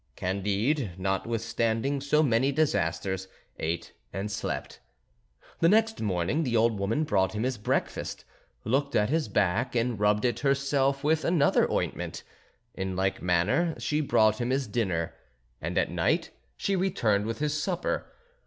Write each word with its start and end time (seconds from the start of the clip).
Candide, 0.15 0.93
notwithstanding 0.97 2.01
so 2.01 2.23
many 2.23 2.51
disasters, 2.51 3.27
ate 3.59 3.93
and 4.11 4.31
slept. 4.31 4.79
The 5.59 5.69
next 5.69 6.01
morning 6.01 6.41
the 6.43 6.57
old 6.57 6.79
woman 6.79 7.03
brought 7.03 7.33
him 7.33 7.43
his 7.43 7.59
breakfast, 7.59 8.25
looked 8.65 8.95
at 8.95 9.11
his 9.11 9.27
back, 9.27 9.75
and 9.75 9.99
rubbed 9.99 10.25
it 10.25 10.39
herself 10.39 11.03
with 11.03 11.23
another 11.23 11.69
ointment: 11.71 12.23
in 12.73 12.95
like 12.95 13.21
manner 13.21 13.75
she 13.79 14.01
brought 14.01 14.41
him 14.41 14.49
his 14.49 14.65
dinner; 14.65 15.13
and 15.61 15.77
at 15.77 15.91
night 15.91 16.31
she 16.57 16.75
returned 16.75 17.27
with 17.27 17.37
his 17.37 17.53
supper. 17.61 18.11